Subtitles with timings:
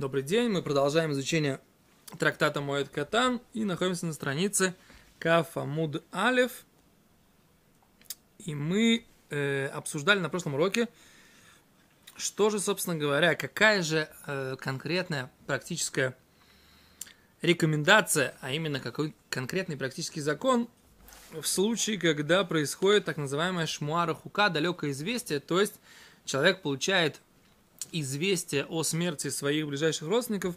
[0.00, 1.60] Добрый день, мы продолжаем изучение
[2.18, 4.74] трактата Моэд Катан и находимся на странице
[5.18, 6.64] Кафамуд Алев.
[8.38, 10.88] И мы э, обсуждали на прошлом уроке,
[12.16, 16.16] что же, собственно говоря, какая же э, конкретная практическая
[17.42, 20.70] рекомендация, а именно какой конкретный практический закон
[21.30, 25.74] в случае, когда происходит так называемая шмуара хука, далекое известие, то есть
[26.24, 27.20] человек получает
[27.92, 30.56] известие о смерти своих ближайших родственников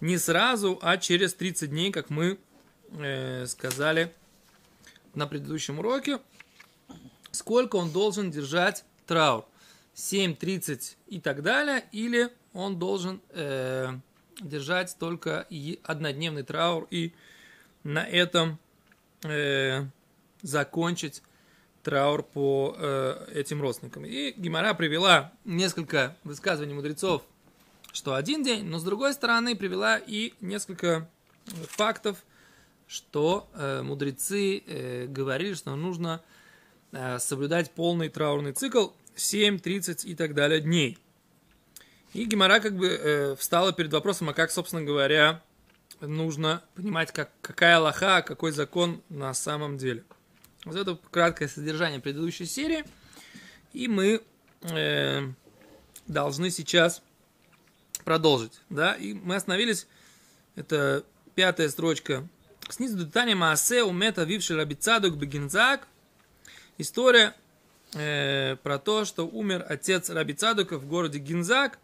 [0.00, 2.38] не сразу, а через 30 дней, как мы
[2.90, 4.12] э, сказали
[5.14, 6.18] на предыдущем уроке.
[7.30, 9.44] Сколько он должен держать траур?
[9.94, 13.92] 7, 30 и так далее, или он должен э,
[14.40, 15.46] держать только
[15.84, 17.12] однодневный траур и
[17.84, 18.58] на этом
[19.22, 19.84] э,
[20.42, 21.22] закончить
[21.82, 24.04] траур по э, этим родственникам.
[24.04, 27.22] И Гимара привела несколько высказываний мудрецов,
[27.92, 31.08] что один день, но с другой стороны привела и несколько
[31.68, 32.18] фактов,
[32.86, 36.22] что э, мудрецы э, говорили, что нужно
[36.92, 40.98] э, соблюдать полный траурный цикл 7, 30 и так далее дней.
[42.12, 45.42] И Гимара как бы э, встала перед вопросом, а как, собственно говоря,
[46.00, 50.04] нужно понимать, как, какая лоха, какой закон на самом деле.
[50.64, 52.84] Вот это краткое содержание предыдущей серии.
[53.72, 54.22] И мы
[54.62, 55.22] э,
[56.06, 57.02] должны сейчас
[58.04, 58.60] продолжить.
[58.70, 58.94] Да?
[58.94, 59.86] И мы остановились,
[60.54, 61.04] это
[61.34, 62.28] пятая строчка.
[62.68, 65.86] Снизу детание Маасе умета вивший рабицадук бегинзак.
[66.78, 67.34] История
[67.94, 71.78] э, про то, что умер отец Рабицадука в городе Гинзак.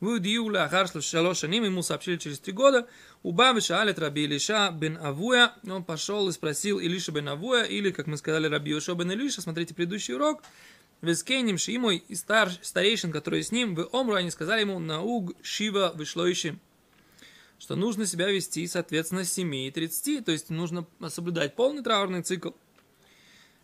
[0.00, 2.86] Выдию лахар шалош шаним, ему сообщили через три года.
[3.24, 5.54] Уба вишалет Раби Илиша бен Авуя.
[5.66, 9.40] Он пошел и спросил Илиша бен Авуя, или, как мы сказали, Раби Йошо бен Илиша,
[9.40, 10.42] смотрите предыдущий урок.
[11.00, 15.92] Вескейним Шимой и стар, старейшин, который с ним, в Омру, они сказали ему, науг Шива
[15.94, 16.60] вышлоищим,
[17.58, 22.50] что нужно себя вести, соответственно, 7 и 30, то есть нужно соблюдать полный траурный цикл.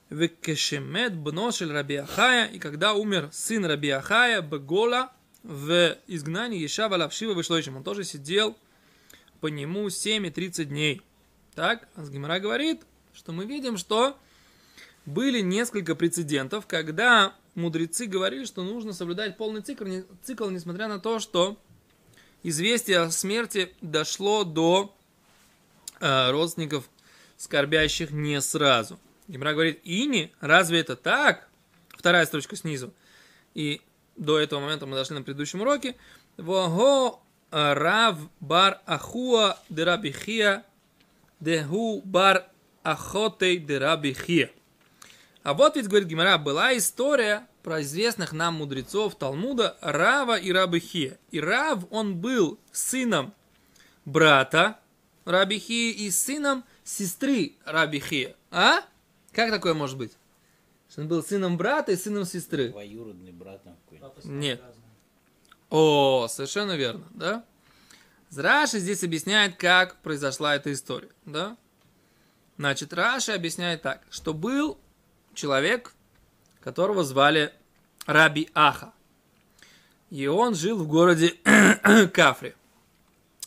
[0.08, 7.34] Векешемет бношель Раби Ахая, и когда умер сын Раби Ахая, Бегола, в изгнании Ешава Лавшива
[7.34, 8.56] вышлоищим, он тоже сидел
[9.40, 11.02] по нему 7 и 30 дней.
[11.54, 14.16] Так, Асгимара говорит, что мы видим, что
[15.06, 19.84] были несколько прецедентов, когда мудрецы говорили, что нужно соблюдать полный цикл,
[20.22, 21.58] цикл несмотря на то, что
[22.42, 24.94] известие о смерти дошло до
[26.00, 26.88] э, родственников
[27.36, 28.98] скорбящих не сразу.
[29.26, 31.48] Гимра говорит, Ини, разве это так?
[31.90, 32.92] Вторая строчка снизу.
[33.54, 33.80] И
[34.16, 35.96] до этого момента мы дошли на предыдущем уроке.
[36.36, 40.64] Вого Рав бар Ахуа де Рабихия,
[41.40, 42.46] деху бар
[42.82, 44.50] Ахотей де Рабихия.
[45.42, 51.18] А вот ведь, говорит Гимара, была история про известных нам мудрецов Талмуда Рава и Рабихия.
[51.30, 53.32] И Рав, он был сыном
[54.04, 54.78] брата
[55.24, 58.36] Рабихия и сыном сестры Рабихия.
[58.50, 58.80] А?
[59.32, 60.12] Как такое может быть?
[60.90, 62.68] Что он был сыном брата и сыном сестры.
[62.68, 63.62] Двоюродный брат.
[64.24, 64.60] Нет.
[65.70, 67.44] О, совершенно верно, да?
[68.36, 71.56] Раши здесь объясняет, как произошла эта история, да?
[72.58, 74.78] Значит, Раши объясняет так, что был
[75.34, 75.94] человек,
[76.60, 77.52] которого звали
[78.06, 78.92] Раби Аха.
[80.10, 81.36] И он жил в городе
[82.12, 82.54] Кафре.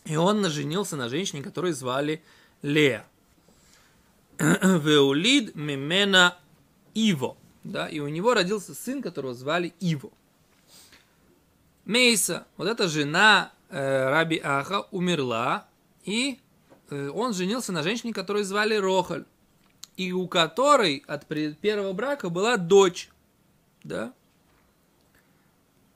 [0.06, 2.24] И он женился на женщине, которую звали
[2.62, 3.06] Лея.
[4.40, 6.38] Веулид Мимена
[6.94, 7.38] Иво.
[7.64, 10.12] Да, и у него родился сын, которого звали Иво.
[11.86, 15.68] Мейса, вот эта жена э, Раби Аха, умерла,
[16.06, 16.40] и
[16.90, 19.26] э, он женился на женщине, которую звали Рохаль,
[19.98, 21.28] и у которой от
[21.58, 23.10] первого брака была дочь,
[23.84, 24.14] да,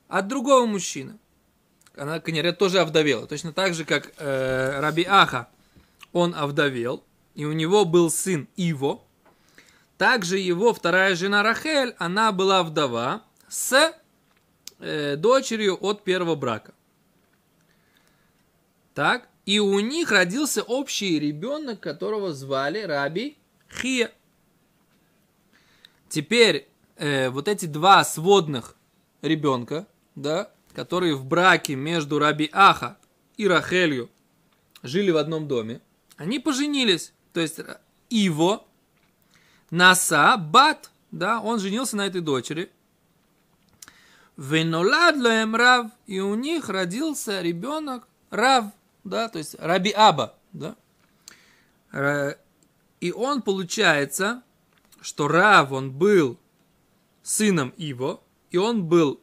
[0.08, 1.18] от другого мужчины.
[1.96, 5.48] Она, конечно, тоже овдовела, точно так же, как э, Раби Аха,
[6.12, 7.02] он овдовел,
[7.34, 9.00] и у него был сын Иво.
[9.96, 13.92] Также его вторая жена Рахель, она была вдова с
[14.78, 16.74] э, дочерью от первого брака.
[18.94, 23.38] Так, и у них родился общий ребенок, которого звали Раби
[23.70, 24.10] Хия.
[26.08, 28.76] Теперь э, вот эти два сводных
[29.22, 32.98] ребенка, да, которые в браке между Раби Аха
[33.36, 34.10] и Рахелью
[34.82, 35.80] жили в одном доме,
[36.16, 37.12] они поженились.
[37.32, 37.60] То есть
[38.10, 38.64] Иво,
[39.70, 42.70] Наса, Бат, да, он женился на этой дочери–
[44.38, 48.66] Венолад лоем рав, и у них родился ребенок рав,
[49.02, 50.76] да, то есть раби Аба, да.
[53.00, 54.42] И он получается,
[55.00, 56.38] что Рав, он был
[57.22, 59.20] сыном его, и он был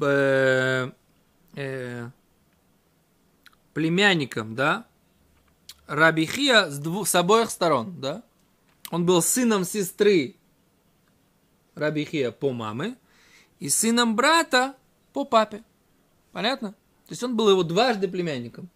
[0.00, 0.90] э,
[1.54, 2.10] э,
[3.74, 4.86] племянником, да,
[5.86, 8.22] Рабихия с, двух, с обоих сторон, да.
[8.90, 10.36] Он был сыном сестры
[11.74, 12.96] Рабихия по маме
[13.60, 14.74] и сыном брата
[15.12, 15.62] по папе.
[16.32, 16.72] Понятно?
[17.06, 18.68] То есть он был его дважды племянником.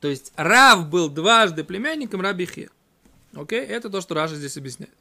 [0.00, 2.70] То есть Рав был дважды племянником Рабихия.
[3.34, 3.60] Окей?
[3.60, 4.94] Это то, что Раша здесь объясняет.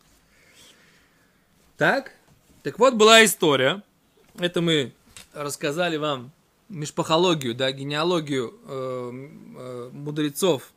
[1.78, 2.12] Так?
[2.64, 3.84] Так вот была история.
[4.38, 4.94] Это мы
[5.34, 6.32] рассказали вам
[6.70, 9.12] мишпахологию, да, генеалогию э,
[9.58, 10.72] э, мудрецов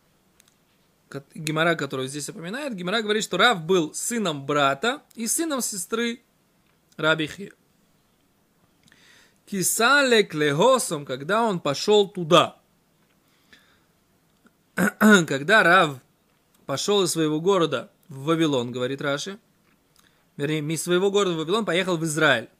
[1.34, 6.20] Гемора, которую здесь упоминает, Гемора говорит, что Рав был сыном брата и сыном сестры
[6.96, 7.52] Рабихи.
[9.48, 12.58] Кисалек легосом, когда он пошел туда.
[15.26, 15.96] когда Рав
[16.66, 19.38] пошел из своего города в Вавилон, говорит Раши,
[20.36, 22.50] вернее, из своего города в Вавилон поехал в Израиль.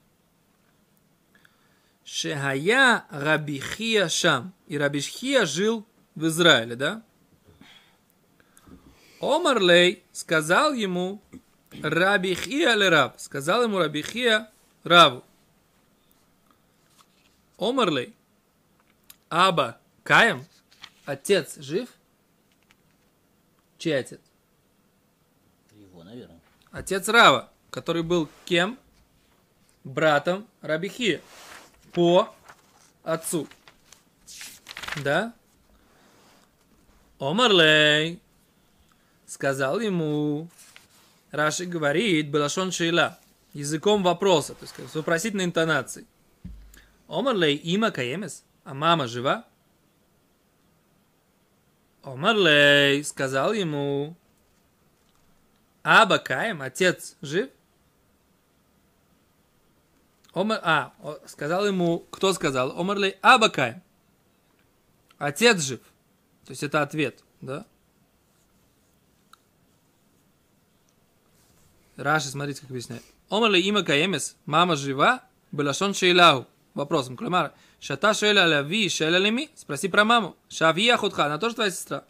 [2.04, 4.54] Шехая Рабихия Шам.
[4.66, 7.02] И Рабихия жил в Израиле, да?
[9.20, 11.20] Омарлей сказал ему
[11.82, 13.20] Рабихия ли Раб.
[13.20, 14.50] Сказал ему Рабихия
[14.84, 15.22] Раву.
[17.58, 18.14] Омарлей.
[19.28, 20.46] Аба Каем.
[21.04, 21.88] Отец жив?
[23.78, 24.20] Чей отец?
[25.72, 26.40] Его, наверное.
[26.70, 28.78] Отец Рава, который был кем?
[29.84, 31.20] Братом Рабихия.
[31.92, 32.34] По
[33.02, 33.48] отцу.
[35.02, 35.34] Да?
[37.18, 38.20] Омарлей
[39.26, 40.48] сказал ему,
[41.30, 43.18] Раши говорит, Белашон Шейла,
[43.52, 46.06] языком вопроса, то есть с вопросительной интонацией.
[47.08, 49.44] Омарлей има каемес, а мама жива?
[52.02, 54.16] Омарлей сказал ему,
[55.82, 57.50] Аба Каем, отец жив?
[60.34, 60.92] Омар, а,
[61.26, 62.78] сказал ему, кто сказал?
[62.78, 63.82] Омарлей Аба Каем.
[65.16, 65.80] Отец жив.
[66.44, 67.66] То есть это ответ, да?
[71.96, 73.02] Раши, смотрите, как объясняет.
[73.28, 75.22] Омар ли има каемес, мама жива,
[75.52, 76.46] белашон шейлаху.
[76.78, 77.16] Вопросом.
[77.16, 80.36] Клемар, шата шейла лави, шейла лими, спроси про маму.
[80.48, 82.04] Шавия худха, она тоже твоя сестра.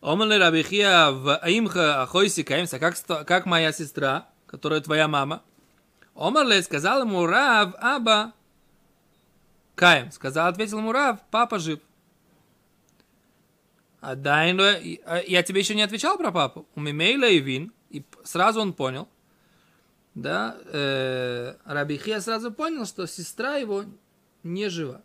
[0.00, 2.94] Омар ли рабихия в аимха ахойси каемса, как,
[3.26, 5.42] как моя сестра, которая твоя мама.
[6.14, 8.32] Омар ли сказал ему Рав, Аба,
[9.74, 10.12] Каем.
[10.12, 11.80] Сказал, ответил ему Рав, папа жив.
[14.00, 14.52] А дай,
[15.26, 16.68] я тебе еще не отвечал про папу.
[16.76, 19.08] У Мимейла и Вин, и сразу он понял,
[20.14, 23.84] да, э, Рабихия сразу понял, что сестра его
[24.42, 25.02] не жива.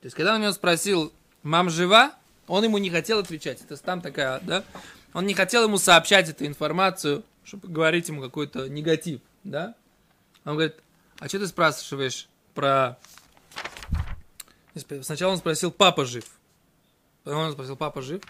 [0.00, 1.12] То есть, когда он у него спросил,
[1.42, 2.14] мам жива,
[2.46, 3.62] он ему не хотел отвечать.
[3.62, 4.64] Это там такая, да,
[5.12, 9.74] он не хотел ему сообщать эту информацию, чтобы говорить ему какой-то негатив, да.
[10.44, 10.76] Он говорит,
[11.18, 12.98] а что ты спрашиваешь про...
[15.02, 16.24] Сначала он спросил, папа жив.
[17.22, 18.22] Потом он спросил, папа жив.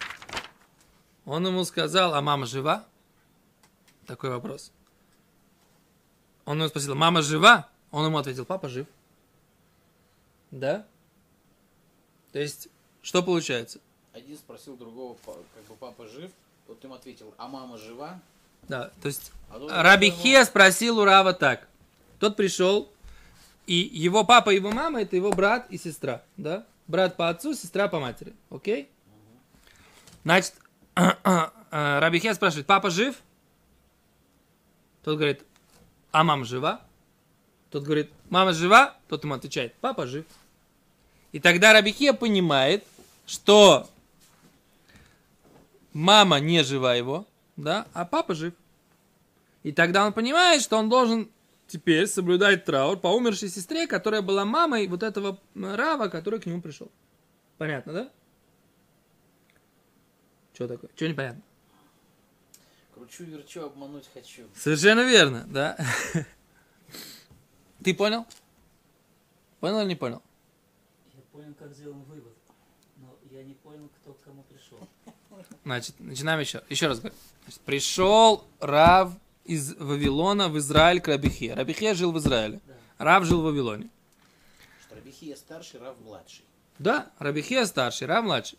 [1.25, 2.85] Он ему сказал, а мама жива?
[4.07, 4.71] Такой вопрос.
[6.45, 7.69] Он ему спросил, мама жива?
[7.91, 8.87] Он ему ответил, папа жив.
[10.51, 10.85] Да?
[12.33, 12.69] То есть,
[13.03, 13.81] что получается?
[14.13, 16.31] Один спросил другого, как бы папа жив,
[16.67, 18.21] тот ему ответил, а мама жива?
[18.69, 21.69] Да, то есть а Раби Хия спросил у Рава так.
[22.19, 22.91] Тот пришел,
[23.67, 26.65] и его папа и его мама это его брат и сестра, да?
[26.87, 28.89] Брат по отцу, сестра по матери, окей?
[30.23, 30.55] Значит,
[31.71, 33.17] Раби Хия спрашивает, папа жив?
[35.03, 35.43] Тот говорит,
[36.15, 36.81] а мама жива?
[37.71, 38.95] Тот говорит, мама жива?
[39.09, 40.25] Тот ему отвечает, папа жив.
[41.33, 42.85] И тогда Рабихия понимает,
[43.27, 43.89] что
[45.93, 48.55] мама не жива его, да, а папа жив.
[49.65, 51.29] И тогда он понимает, что он должен
[51.67, 56.63] теперь соблюдать траур по умершей сестре, которая была мамой вот этого Рава, который к нему
[56.63, 56.93] пришел.
[57.59, 58.11] Понятно, да?
[60.53, 60.91] Что такое?
[60.95, 61.43] Что непонятно?
[63.05, 64.45] Кручу, верчу, обмануть хочу.
[64.57, 65.77] Совершенно верно, да.
[67.83, 68.25] Ты понял?
[69.61, 70.23] Понял или не понял?
[71.13, 72.33] Я понял, как сделан вывод,
[72.97, 74.79] но я не понял, кто к кому пришел.
[75.65, 76.63] Значит, начинаем еще.
[76.71, 77.15] Еще раз говорю.
[77.43, 79.13] Значит, пришел Рав
[79.45, 81.53] из Вавилона в Израиль к Рабихе.
[81.53, 82.61] Рабихе жил в Израиле.
[82.67, 83.05] Да.
[83.05, 83.91] Рав жил в Вавилоне.
[84.87, 86.45] Что Рабихия старший, Рав младший.
[86.79, 88.59] Да, Рабихе старший, Рав младший.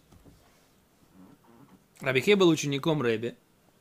[2.00, 3.36] Рабихе был учеником Рэби.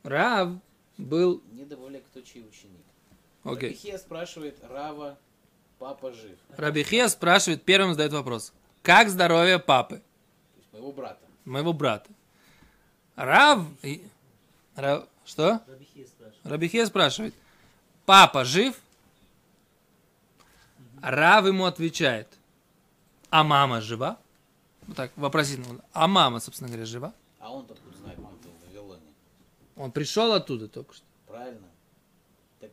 [0.04, 0.52] Рав
[0.98, 1.42] был...
[1.52, 2.84] Не добавляй, кто чей ученик.
[3.42, 3.70] Окей.
[3.70, 5.18] Рабихия спрашивает Рава,
[5.78, 6.38] папа жив.
[6.56, 8.52] Рабихия спрашивает, первым задает вопрос.
[8.82, 9.96] Как здоровье папы?
[9.96, 11.20] То есть моего брата.
[11.44, 12.10] Моего брата.
[13.16, 13.66] Рав...
[14.76, 15.08] Рав...
[15.24, 15.60] Что?
[15.66, 16.46] Рабихия спрашивает.
[16.46, 17.34] Рабихия спрашивает.
[18.04, 18.78] Папа жив?
[21.02, 22.28] Рав ему отвечает.
[23.30, 24.18] А мама жива?
[24.86, 25.82] Вот так, вопросительно.
[25.92, 27.12] А мама, собственно говоря, жива?
[27.40, 29.02] А он откуда знает, мама-то в Вавилоне.
[29.76, 31.04] Он пришел оттуда только что.
[31.26, 31.66] Правильно?
[32.60, 32.70] Так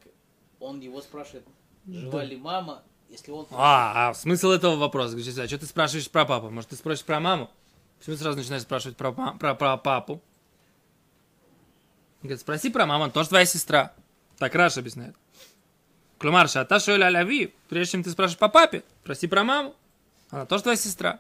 [0.60, 1.46] он его спрашивает,
[1.88, 3.48] жива ли мама, если он...
[3.52, 5.16] А, а смысл этого вопроса?
[5.16, 6.50] Говорит, а что ты спрашиваешь про папу?
[6.50, 7.50] Может, ты спросишь про маму?
[8.00, 10.14] Почему ты сразу начинаешь спрашивать про, про, про папу?
[10.14, 10.20] Он
[12.28, 13.94] Говорит, спроси про маму, она тоже твоя сестра.
[14.38, 15.16] Так Раш объясняет.
[16.20, 17.54] Клумар, шата шоля аляви.
[17.68, 19.76] Прежде чем ты спрашиваешь по папе, спроси про маму.
[20.30, 21.20] Она тоже твоя сестра.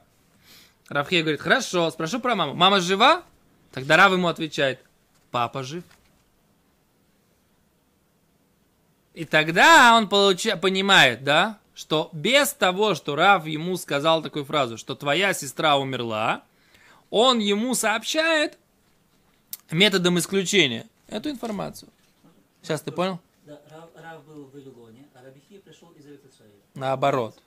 [0.89, 2.53] Равхия говорит, хорошо, спрошу про маму.
[2.53, 3.23] Мама жива?
[3.71, 4.79] Тогда Рав ему отвечает,
[5.31, 5.83] папа жив.
[9.13, 14.77] И тогда он получа- понимает, да, что без того, что Рав ему сказал такую фразу,
[14.77, 16.43] что твоя сестра умерла,
[17.09, 18.57] он ему сообщает
[19.69, 21.89] методом исключения эту информацию.
[22.61, 23.19] Сейчас ты понял?
[23.45, 26.53] Да, Рав, Рав был в Вавилоне, а Рабихи пришел из Израиля.
[26.75, 27.38] Наоборот.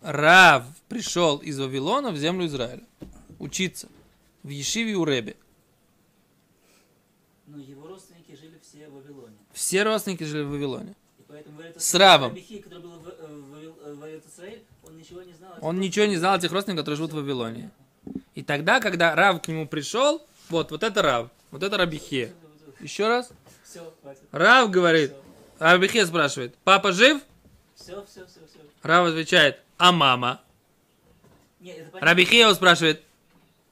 [0.00, 2.84] Рав пришел из Вавилона в землю Израиля.
[3.38, 3.88] Учиться.
[4.42, 5.36] В Ешиве у Ребе.
[7.46, 9.36] Но его родственники жили все в Вавилоне.
[9.52, 10.94] Все родственники жили в Вавилоне.
[11.28, 12.30] Поэтому Эрет С Равом.
[12.30, 15.52] Который был в, э, в, он ничего не знал.
[15.60, 17.70] о Он ничего не знал о тех родственниках, которые живут в Вавилоне.
[18.34, 22.32] И тогда, когда Рав к нему пришел, вот, вот это Рав, вот это Рабихе.
[22.80, 23.30] Еще раз.
[23.64, 24.22] Все, хватит.
[24.30, 25.12] Рав говорит,
[25.58, 27.22] Рабихе спрашивает, папа жив?
[27.74, 28.58] Все, все, все, все.
[28.82, 30.40] Рав отвечает, а мама?
[31.60, 31.88] Нет.
[31.94, 33.02] Рабихе его спрашивает,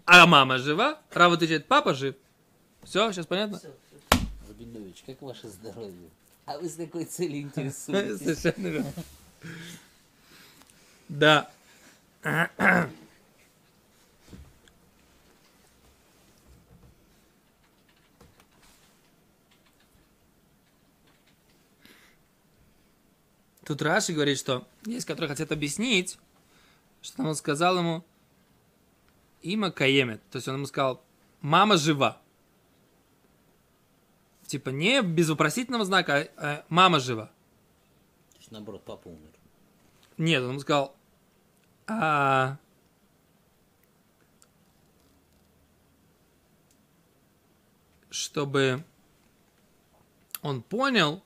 [0.06, 0.98] а мама жива?
[1.12, 2.14] Рав отвечает, папа жив.
[2.82, 3.60] Все, сейчас понятно?
[4.48, 6.10] Рабинович, как ваше здоровье?
[6.46, 8.18] А вы с какой целью интересуетесь?
[8.18, 8.92] Совершенно верно.
[11.08, 11.50] Да.
[23.64, 26.18] Тут Раши говорит, что есть, которые хотят объяснить,
[27.00, 28.04] что он сказал ему
[29.42, 30.20] има каемет.
[30.30, 31.02] То есть он ему сказал,
[31.40, 32.20] мама жива.
[34.52, 37.32] Типа не без вопросительного знака, а, а мама жива.
[38.32, 39.30] То есть, наоборот, папа умер.
[40.18, 40.94] Нет, он сказал,
[41.86, 42.58] а...
[48.10, 48.84] чтобы
[50.42, 51.22] он понял,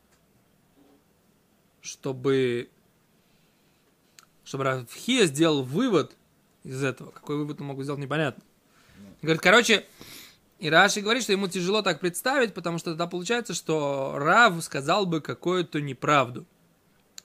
[1.81, 2.71] чтобы
[4.45, 6.17] чтобы Рафхия сделал вывод
[6.63, 7.11] из этого.
[7.11, 8.45] Какой вывод он мог сделать, непонятно.
[9.21, 9.85] Говорит, короче,
[10.59, 15.05] и Раши говорит, что ему тяжело так представить, потому что тогда получается, что Рав сказал
[15.05, 16.47] бы какую-то неправду.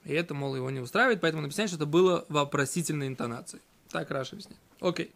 [0.03, 3.61] И это, мол, его не устраивает, поэтому он что это было вопросительной интонацией.
[3.89, 4.59] Так Раша объясняет.
[4.79, 5.13] Окей.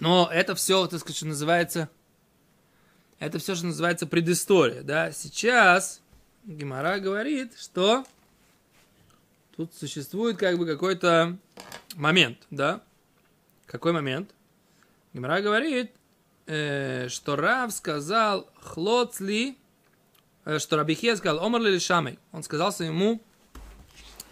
[0.00, 1.88] Но это все, так сказать, что называется...
[3.20, 5.12] Это все, что называется предыстория, да.
[5.12, 6.00] Сейчас
[6.44, 8.04] Гимара говорит, что
[9.56, 11.38] тут существует как бы какой-то
[11.94, 12.82] момент, да.
[13.66, 14.34] Какой момент?
[15.14, 15.92] Гимара говорит,
[16.46, 19.56] э, что Рав сказал хлоцли,
[20.44, 22.18] э, что Рабихе сказал, омар ли шамей.
[22.32, 23.22] Он сказал своему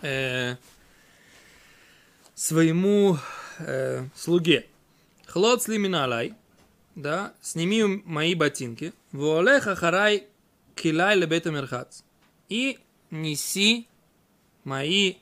[0.03, 0.57] э,
[2.35, 3.17] своему
[3.61, 4.67] э, слуге,
[5.27, 6.35] хлоцли миналай,
[6.97, 10.27] да, сними мои ботинки, волеха харай
[10.75, 12.03] килай лебета мерхац,
[12.49, 12.81] и
[13.13, 13.87] неси
[14.65, 15.15] мои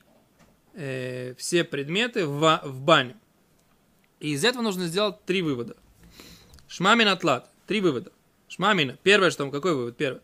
[0.73, 3.17] э, все предметы в, в баню.
[4.21, 5.77] И из этого нужно сделать три вывода.
[6.69, 7.51] Шмамин атлат.
[7.67, 8.13] Три вывода.
[8.49, 8.99] Шмамина.
[9.03, 9.97] Первое, что какой вывод?
[9.97, 10.21] Первый.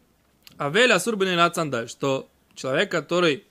[0.58, 3.44] Авель асурбин сандаль, что человек, который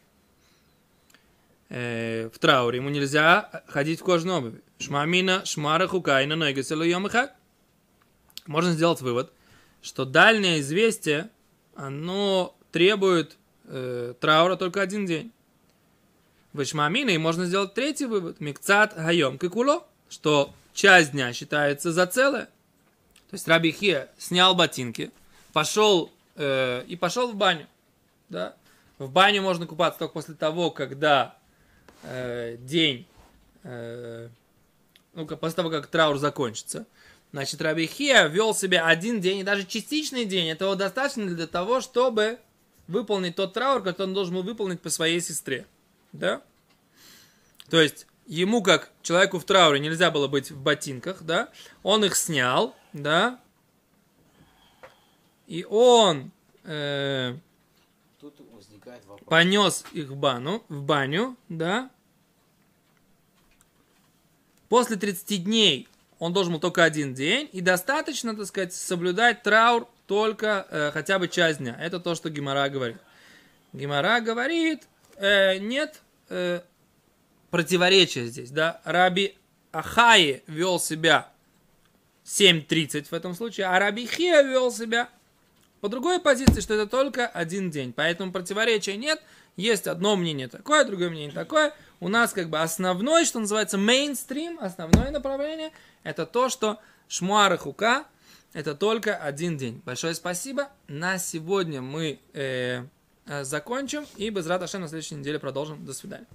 [1.69, 4.61] э, в трауре, ему нельзя ходить в кожаной обуви.
[4.79, 7.33] Шмамина, шмара, хукайна, нойгеселу йомыха.
[8.47, 9.31] Можно сделать вывод,
[9.81, 11.29] что дальнее известие,
[11.75, 15.31] оно требует э, траура только один день.
[16.53, 18.39] Вышмамина, и можно сделать третий вывод.
[18.39, 22.45] Микцат гайом кикуло, что часть дня считается за целое.
[23.29, 25.11] То есть Раби Хия снял ботинки,
[25.53, 27.67] пошел э, и пошел в баню.
[28.29, 28.55] Да?
[28.97, 31.37] В баню можно купаться только после того, когда
[32.03, 33.07] э, день,
[33.63, 34.29] э,
[35.13, 36.85] ну, после того, как траур закончится.
[37.31, 41.81] Значит, Раби Хия вел себя один день, и даже частичный день, этого достаточно для того,
[41.81, 42.39] чтобы
[42.87, 45.65] выполнить тот траур, который он должен был выполнить по своей сестре.
[46.13, 46.41] Да?
[47.69, 51.49] То есть, ему, как человеку в трауре, нельзя было быть в ботинках, да?
[51.83, 53.39] Он их снял, да?
[55.47, 56.31] И он
[56.63, 57.35] э,
[59.27, 61.89] понес их в баню, в баню, да?
[64.69, 69.87] После 30 дней он должен был только один день, и достаточно, так сказать, соблюдать траур
[70.07, 71.77] только э, хотя бы часть дня.
[71.79, 72.97] Это то, что Гимара говорит.
[73.73, 76.61] Гимара говорит, э, нет э,
[77.55, 78.81] противоречия здесь, да?
[78.83, 79.33] Раби
[79.71, 81.29] Ахаи вел себя
[82.25, 85.07] 7.30 в этом случае, а Раби Хия вел себя
[85.79, 87.93] по другой позиции, что это только один день.
[87.93, 89.23] Поэтому противоречия нет.
[89.55, 91.73] Есть одно мнение такое, другое мнение такое.
[92.01, 95.71] У нас как бы основной, что называется, мейнстрим, основное направление,
[96.03, 98.03] это то, что Шмуара Хука
[98.51, 99.81] это только один день.
[99.85, 100.67] Большое спасибо.
[100.89, 102.83] На сегодня мы э,
[103.27, 105.85] э, закончим и без Раташем на следующей неделе продолжим.
[105.85, 106.27] До свидания.